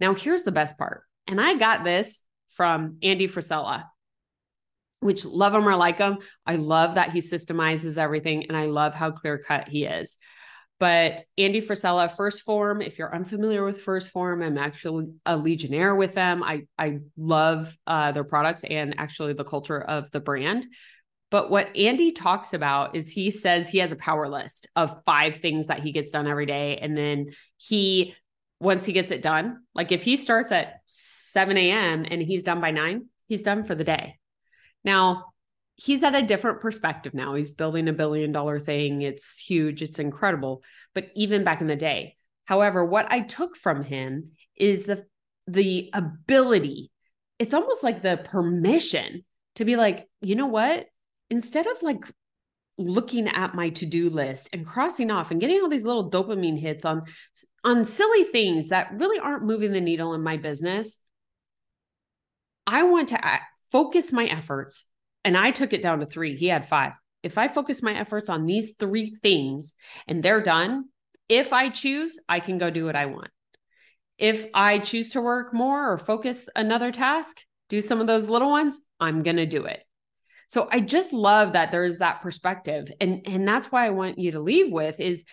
Now, 0.00 0.14
here's 0.14 0.44
the 0.44 0.52
best 0.52 0.78
part. 0.78 1.02
And 1.26 1.40
I 1.40 1.54
got 1.54 1.84
this 1.84 2.22
from 2.50 2.96
Andy 3.02 3.28
Frisella, 3.28 3.84
which 5.00 5.24
love 5.24 5.54
him 5.54 5.68
or 5.68 5.76
like 5.76 5.98
him. 5.98 6.18
I 6.46 6.56
love 6.56 6.94
that 6.94 7.10
he 7.10 7.20
systemizes 7.20 7.98
everything 7.98 8.46
and 8.46 8.56
I 8.56 8.66
love 8.66 8.94
how 8.94 9.10
clear 9.10 9.38
cut 9.38 9.68
he 9.68 9.84
is. 9.84 10.18
But 10.80 11.24
Andy 11.36 11.60
Frisella, 11.60 12.10
1st 12.10 12.42
Form, 12.42 12.82
if 12.82 12.98
you're 12.98 13.12
unfamiliar 13.12 13.64
with 13.64 13.84
1st 13.84 14.10
Form, 14.10 14.42
I'm 14.42 14.58
actually 14.58 15.06
a 15.26 15.36
Legionnaire 15.36 15.94
with 15.94 16.14
them. 16.14 16.42
I, 16.44 16.66
I 16.78 16.98
love 17.16 17.76
uh, 17.86 18.12
their 18.12 18.24
products 18.24 18.64
and 18.64 18.94
actually 18.98 19.32
the 19.32 19.44
culture 19.44 19.80
of 19.80 20.10
the 20.12 20.20
brand. 20.20 20.66
But 21.30 21.50
what 21.50 21.76
Andy 21.76 22.12
talks 22.12 22.54
about 22.54 22.96
is 22.96 23.10
he 23.10 23.30
says 23.30 23.68
he 23.68 23.78
has 23.78 23.92
a 23.92 23.96
power 23.96 24.28
list 24.28 24.68
of 24.76 25.02
five 25.04 25.36
things 25.36 25.66
that 25.66 25.80
he 25.80 25.92
gets 25.92 26.10
done 26.10 26.26
every 26.26 26.46
day. 26.46 26.78
And 26.78 26.96
then 26.96 27.26
he 27.56 28.14
once 28.60 28.84
he 28.84 28.92
gets 28.92 29.12
it 29.12 29.22
done. 29.22 29.62
Like 29.74 29.92
if 29.92 30.02
he 30.02 30.16
starts 30.16 30.52
at 30.52 30.80
7 30.86 31.56
a.m. 31.56 32.04
and 32.08 32.22
he's 32.22 32.44
done 32.44 32.60
by 32.60 32.70
nine, 32.70 33.06
he's 33.26 33.42
done 33.42 33.64
for 33.64 33.74
the 33.74 33.84
day. 33.84 34.18
Now, 34.84 35.26
he's 35.76 36.02
at 36.02 36.14
a 36.14 36.22
different 36.22 36.60
perspective 36.60 37.14
now. 37.14 37.34
He's 37.34 37.54
building 37.54 37.88
a 37.88 37.92
billion 37.92 38.32
dollar 38.32 38.58
thing. 38.58 39.02
It's 39.02 39.38
huge, 39.38 39.82
it's 39.82 39.98
incredible. 39.98 40.62
But 40.94 41.10
even 41.14 41.44
back 41.44 41.60
in 41.60 41.68
the 41.68 41.76
day, 41.76 42.16
however, 42.46 42.84
what 42.84 43.10
I 43.12 43.20
took 43.20 43.56
from 43.56 43.84
him 43.84 44.32
is 44.56 44.84
the 44.84 45.06
the 45.46 45.90
ability. 45.94 46.90
It's 47.38 47.54
almost 47.54 47.82
like 47.82 48.02
the 48.02 48.20
permission 48.22 49.24
to 49.54 49.64
be 49.64 49.76
like, 49.76 50.08
you 50.20 50.34
know 50.34 50.46
what? 50.46 50.86
Instead 51.30 51.66
of 51.66 51.82
like 51.82 52.04
looking 52.78 53.26
at 53.28 53.56
my 53.56 53.68
to-do 53.70 54.08
list 54.08 54.48
and 54.52 54.64
crossing 54.64 55.10
off 55.10 55.32
and 55.32 55.40
getting 55.40 55.60
all 55.60 55.68
these 55.68 55.84
little 55.84 56.08
dopamine 56.08 56.58
hits 56.58 56.84
on 56.84 57.02
on 57.64 57.84
silly 57.84 58.22
things 58.22 58.68
that 58.68 58.92
really 58.92 59.18
aren't 59.18 59.42
moving 59.42 59.72
the 59.72 59.80
needle 59.80 60.14
in 60.14 60.22
my 60.22 60.36
business 60.36 60.98
i 62.68 62.84
want 62.84 63.08
to 63.08 63.18
focus 63.72 64.12
my 64.12 64.26
efforts 64.26 64.86
and 65.24 65.36
i 65.36 65.50
took 65.50 65.72
it 65.72 65.82
down 65.82 65.98
to 65.98 66.06
3 66.06 66.36
he 66.36 66.46
had 66.46 66.66
5 66.66 66.92
if 67.24 67.36
i 67.36 67.48
focus 67.48 67.82
my 67.82 67.98
efforts 67.98 68.28
on 68.28 68.46
these 68.46 68.72
3 68.78 69.16
things 69.22 69.74
and 70.06 70.22
they're 70.22 70.42
done 70.42 70.84
if 71.28 71.52
i 71.52 71.68
choose 71.68 72.20
i 72.28 72.38
can 72.38 72.58
go 72.58 72.70
do 72.70 72.84
what 72.84 72.96
i 72.96 73.06
want. 73.06 73.28
If 74.18 74.46
i 74.54 74.78
choose 74.78 75.10
to 75.10 75.20
work 75.20 75.52
more 75.52 75.92
or 75.92 75.98
focus 75.98 76.48
another 76.54 76.92
task 76.92 77.38
do 77.68 77.80
some 77.80 78.00
of 78.00 78.06
those 78.06 78.28
little 78.28 78.50
ones 78.50 78.80
i'm 79.00 79.24
going 79.24 79.36
to 79.36 79.46
do 79.46 79.64
it 79.64 79.82
so 80.48 80.66
I 80.72 80.80
just 80.80 81.12
love 81.12 81.52
that 81.52 81.70
there's 81.70 81.98
that 81.98 82.22
perspective. 82.22 82.90
And 83.00 83.22
and 83.26 83.46
that's 83.46 83.70
why 83.70 83.86
I 83.86 83.90
want 83.90 84.18
you 84.18 84.32
to 84.32 84.40
leave 84.40 84.72
with 84.72 84.98
is 84.98 85.24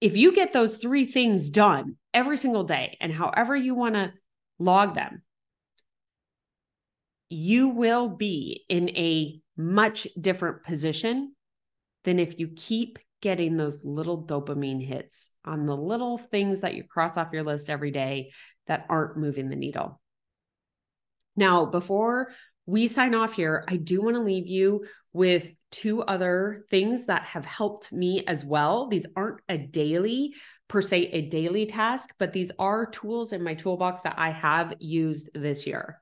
if 0.00 0.16
you 0.16 0.34
get 0.34 0.52
those 0.52 0.78
three 0.78 1.04
things 1.04 1.50
done 1.50 1.96
every 2.12 2.38
single 2.38 2.64
day 2.64 2.96
and 3.00 3.12
however 3.12 3.54
you 3.54 3.74
want 3.74 3.94
to 3.94 4.12
log 4.58 4.94
them, 4.94 5.22
you 7.28 7.68
will 7.68 8.08
be 8.08 8.64
in 8.68 8.88
a 8.90 9.40
much 9.56 10.08
different 10.18 10.64
position 10.64 11.34
than 12.04 12.18
if 12.18 12.38
you 12.38 12.48
keep 12.48 12.98
getting 13.20 13.56
those 13.56 13.84
little 13.84 14.22
dopamine 14.22 14.82
hits 14.82 15.30
on 15.44 15.66
the 15.66 15.76
little 15.76 16.16
things 16.16 16.60
that 16.60 16.74
you 16.74 16.84
cross 16.84 17.16
off 17.16 17.32
your 17.32 17.42
list 17.42 17.68
every 17.68 17.90
day 17.90 18.30
that 18.66 18.86
aren't 18.88 19.16
moving 19.16 19.48
the 19.48 19.56
needle. 19.56 20.00
Now, 21.36 21.66
before 21.66 22.32
we 22.66 22.88
sign 22.88 23.14
off 23.14 23.34
here, 23.34 23.64
I 23.68 23.76
do 23.76 24.02
want 24.02 24.16
to 24.16 24.22
leave 24.22 24.48
you 24.48 24.84
with 25.12 25.56
two 25.70 26.02
other 26.02 26.64
things 26.68 27.06
that 27.06 27.22
have 27.22 27.46
helped 27.46 27.92
me 27.92 28.24
as 28.26 28.44
well. 28.44 28.88
These 28.88 29.06
aren't 29.16 29.40
a 29.48 29.56
daily, 29.56 30.34
per 30.68 30.82
se, 30.82 31.10
a 31.12 31.22
daily 31.22 31.66
task, 31.66 32.10
but 32.18 32.32
these 32.32 32.50
are 32.58 32.86
tools 32.86 33.32
in 33.32 33.42
my 33.42 33.54
toolbox 33.54 34.02
that 34.02 34.14
I 34.18 34.30
have 34.30 34.74
used 34.80 35.30
this 35.34 35.66
year. 35.66 36.00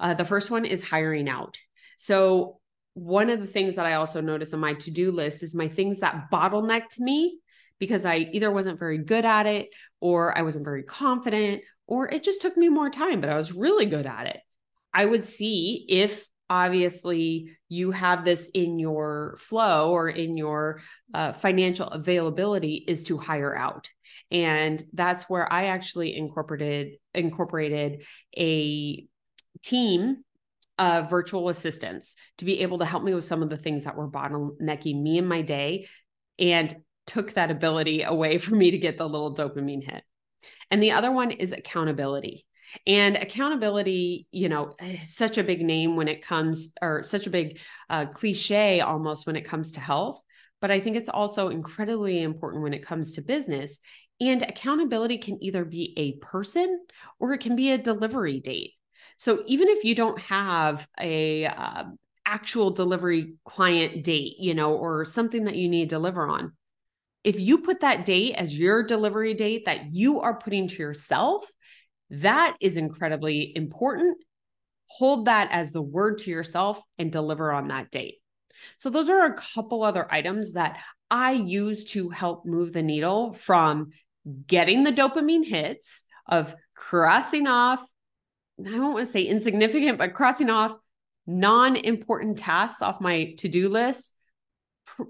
Uh, 0.00 0.14
the 0.14 0.24
first 0.24 0.50
one 0.50 0.64
is 0.64 0.88
hiring 0.88 1.28
out. 1.28 1.58
So, 1.98 2.60
one 2.94 3.28
of 3.28 3.40
the 3.40 3.46
things 3.46 3.74
that 3.74 3.84
I 3.84 3.94
also 3.94 4.22
notice 4.22 4.54
on 4.54 4.60
my 4.60 4.72
to 4.72 4.90
do 4.90 5.12
list 5.12 5.42
is 5.42 5.54
my 5.54 5.68
things 5.68 6.00
that 6.00 6.30
bottlenecked 6.32 6.98
me 6.98 7.38
because 7.78 8.06
I 8.06 8.30
either 8.32 8.50
wasn't 8.50 8.78
very 8.78 8.96
good 8.96 9.26
at 9.26 9.44
it 9.44 9.68
or 10.00 10.36
I 10.36 10.42
wasn't 10.42 10.64
very 10.64 10.82
confident 10.82 11.60
or 11.86 12.08
it 12.08 12.22
just 12.22 12.40
took 12.40 12.56
me 12.56 12.70
more 12.70 12.88
time, 12.88 13.20
but 13.20 13.28
I 13.28 13.36
was 13.36 13.52
really 13.52 13.84
good 13.84 14.06
at 14.06 14.28
it. 14.28 14.40
I 14.96 15.04
would 15.04 15.24
see 15.24 15.84
if 15.90 16.26
obviously 16.48 17.50
you 17.68 17.90
have 17.90 18.24
this 18.24 18.48
in 18.54 18.78
your 18.78 19.36
flow 19.38 19.90
or 19.90 20.08
in 20.08 20.38
your 20.38 20.80
uh, 21.12 21.32
financial 21.32 21.86
availability 21.88 22.82
is 22.88 23.04
to 23.04 23.18
hire 23.18 23.54
out. 23.54 23.90
And 24.30 24.82
that's 24.94 25.28
where 25.28 25.52
i 25.52 25.66
actually 25.66 26.16
incorporated 26.16 26.94
incorporated 27.14 28.04
a 28.36 29.06
team 29.62 30.24
of 30.78 31.10
virtual 31.10 31.50
assistants 31.50 32.16
to 32.38 32.46
be 32.46 32.60
able 32.60 32.78
to 32.78 32.84
help 32.86 33.02
me 33.04 33.14
with 33.14 33.24
some 33.24 33.42
of 33.42 33.50
the 33.50 33.56
things 33.58 33.84
that 33.84 33.96
were 33.96 34.10
bottlenecking 34.10 35.02
me 35.02 35.18
in 35.18 35.26
my 35.28 35.42
day 35.42 35.88
and 36.38 36.74
took 37.06 37.34
that 37.34 37.50
ability 37.50 38.02
away 38.02 38.38
for 38.44 38.54
me 38.54 38.70
to 38.70 38.78
get 38.78 38.96
the 38.96 39.06
little 39.06 39.34
dopamine 39.34 39.84
hit. 39.84 40.02
And 40.70 40.82
the 40.82 40.92
other 40.92 41.12
one 41.12 41.32
is 41.32 41.52
accountability 41.52 42.46
and 42.86 43.16
accountability, 43.16 44.26
you 44.30 44.48
know, 44.48 44.74
is 44.80 45.14
such 45.14 45.38
a 45.38 45.44
big 45.44 45.62
name 45.62 45.96
when 45.96 46.08
it 46.08 46.22
comes, 46.22 46.72
or 46.80 47.02
such 47.02 47.26
a 47.26 47.30
big 47.30 47.58
uh, 47.88 48.06
cliche 48.06 48.80
almost 48.80 49.26
when 49.26 49.36
it 49.36 49.44
comes 49.44 49.72
to 49.72 49.80
health. 49.80 50.22
But 50.60 50.70
I 50.70 50.80
think 50.80 50.96
it's 50.96 51.08
also 51.08 51.48
incredibly 51.48 52.22
important 52.22 52.62
when 52.62 52.74
it 52.74 52.84
comes 52.84 53.12
to 53.12 53.22
business. 53.22 53.78
And 54.20 54.42
accountability 54.42 55.18
can 55.18 55.42
either 55.42 55.64
be 55.64 55.92
a 55.96 56.12
person 56.24 56.80
or 57.18 57.32
it 57.34 57.40
can 57.40 57.56
be 57.56 57.70
a 57.72 57.78
delivery 57.78 58.40
date. 58.40 58.72
So 59.18 59.42
even 59.46 59.68
if 59.68 59.84
you 59.84 59.94
don't 59.94 60.18
have 60.20 60.88
a 60.98 61.46
uh, 61.46 61.84
actual 62.26 62.70
delivery 62.70 63.34
client 63.44 64.04
date, 64.04 64.36
you 64.38 64.54
know, 64.54 64.74
or 64.74 65.04
something 65.04 65.44
that 65.44 65.56
you 65.56 65.68
need 65.68 65.90
to 65.90 65.96
deliver 65.96 66.26
on, 66.26 66.52
if 67.22 67.40
you 67.40 67.58
put 67.58 67.80
that 67.80 68.04
date 68.04 68.34
as 68.34 68.56
your 68.56 68.82
delivery 68.82 69.34
date 69.34 69.64
that 69.66 69.92
you 69.92 70.20
are 70.20 70.38
putting 70.38 70.68
to 70.68 70.76
yourself, 70.76 71.44
that 72.10 72.56
is 72.60 72.76
incredibly 72.76 73.52
important. 73.56 74.18
Hold 74.88 75.26
that 75.26 75.48
as 75.50 75.72
the 75.72 75.82
word 75.82 76.18
to 76.18 76.30
yourself 76.30 76.80
and 76.98 77.10
deliver 77.10 77.52
on 77.52 77.68
that 77.68 77.90
date. 77.90 78.16
So, 78.78 78.90
those 78.90 79.10
are 79.10 79.24
a 79.24 79.34
couple 79.34 79.82
other 79.82 80.06
items 80.12 80.52
that 80.52 80.78
I 81.10 81.32
use 81.32 81.84
to 81.92 82.10
help 82.10 82.46
move 82.46 82.72
the 82.72 82.82
needle 82.82 83.32
from 83.34 83.90
getting 84.46 84.84
the 84.84 84.92
dopamine 84.92 85.44
hits 85.44 86.04
of 86.28 86.54
crossing 86.74 87.46
off, 87.46 87.80
I 88.60 88.70
don't 88.70 88.94
want 88.94 89.06
to 89.06 89.12
say 89.12 89.22
insignificant, 89.22 89.98
but 89.98 90.14
crossing 90.14 90.50
off 90.50 90.76
non 91.26 91.76
important 91.76 92.38
tasks 92.38 92.82
off 92.82 93.00
my 93.00 93.34
to 93.38 93.48
do 93.48 93.68
list 93.68 94.14
pr- 94.86 95.02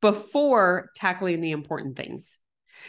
before 0.00 0.90
tackling 0.94 1.40
the 1.40 1.52
important 1.52 1.96
things. 1.96 2.36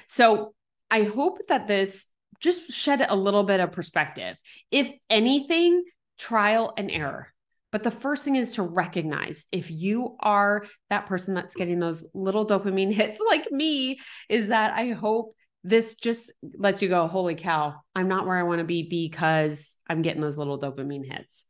So, 0.07 0.53
I 0.91 1.03
hope 1.03 1.39
that 1.49 1.67
this 1.67 2.05
just 2.39 2.71
shed 2.71 3.05
a 3.07 3.15
little 3.15 3.43
bit 3.43 3.59
of 3.59 3.71
perspective. 3.71 4.37
If 4.71 4.91
anything, 5.09 5.83
trial 6.17 6.73
and 6.77 6.89
error. 6.91 7.33
But 7.71 7.83
the 7.83 7.91
first 7.91 8.23
thing 8.23 8.35
is 8.35 8.55
to 8.55 8.63
recognize 8.63 9.45
if 9.51 9.69
you 9.69 10.17
are 10.19 10.65
that 10.89 11.05
person 11.05 11.33
that's 11.33 11.55
getting 11.55 11.79
those 11.79 12.03
little 12.13 12.45
dopamine 12.45 12.91
hits 12.93 13.19
like 13.27 13.51
me, 13.51 13.99
is 14.27 14.47
that 14.47 14.73
I 14.73 14.91
hope 14.91 15.35
this 15.63 15.95
just 15.95 16.31
lets 16.57 16.81
you 16.81 16.89
go, 16.89 17.07
holy 17.07 17.35
cow, 17.35 17.75
I'm 17.93 18.07
not 18.07 18.25
where 18.25 18.37
I 18.37 18.43
want 18.43 18.59
to 18.59 18.65
be 18.65 18.87
because 18.87 19.75
I'm 19.87 20.01
getting 20.01 20.21
those 20.21 20.37
little 20.37 20.59
dopamine 20.59 21.05
hits. 21.05 21.43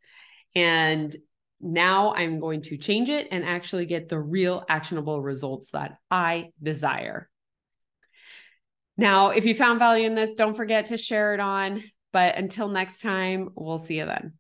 And 0.56 1.16
now 1.62 2.14
I'm 2.14 2.40
going 2.40 2.64
to 2.64 2.78
change 2.78 3.10
it 3.10 3.28
and 3.32 3.46
actually 3.46 3.86
get 3.86 4.10
the 4.10 4.20
real 4.20 4.64
actionable 4.68 5.22
results 5.22 5.72
that 5.72 5.98
I 6.10 6.52
desire. 6.62 7.30
Now, 9.00 9.30
if 9.30 9.46
you 9.46 9.56
found 9.56 9.80
value 9.80 10.06
in 10.06 10.14
this, 10.14 10.34
don't 10.34 10.58
forget 10.58 10.88
to 10.88 10.98
share 10.98 11.34
it 11.34 11.40
on. 11.40 11.86
But 12.12 12.38
until 12.38 12.68
next 12.68 13.00
time, 13.00 13.48
we'll 13.56 13.78
see 13.78 13.98
you 13.98 14.06
then. 14.06 14.34